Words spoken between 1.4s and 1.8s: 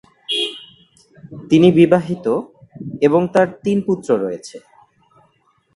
তিনি